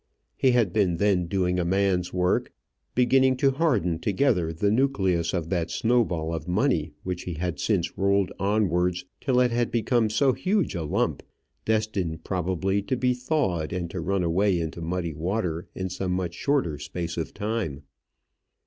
He 0.35 0.49
had 0.53 0.73
been 0.73 0.97
then 0.97 1.27
doing 1.27 1.59
a 1.59 1.63
man's 1.63 2.11
work; 2.11 2.51
beginning 2.95 3.37
to 3.37 3.51
harden 3.51 3.99
together 3.99 4.51
the 4.51 4.71
nucleus 4.71 5.31
of 5.31 5.49
that 5.49 5.69
snowball 5.69 6.33
of 6.33 6.47
money 6.47 6.93
which 7.03 7.25
he 7.25 7.35
had 7.35 7.59
since 7.59 7.95
rolled 7.99 8.31
onwards 8.39 9.05
till 9.19 9.39
it 9.39 9.51
had 9.51 9.69
become 9.69 10.09
so 10.09 10.33
huge 10.33 10.73
a 10.73 10.81
lump 10.81 11.21
destined, 11.65 12.23
probably, 12.23 12.81
to 12.81 12.97
be 12.97 13.13
thawed 13.13 13.71
and 13.71 13.91
to 13.91 14.01
run 14.01 14.23
away 14.23 14.59
into 14.59 14.81
muddy 14.81 15.13
water 15.13 15.67
in 15.75 15.87
some 15.87 16.13
much 16.13 16.33
shorter 16.33 16.79
space 16.79 17.15
of 17.15 17.31
time. 17.31 17.83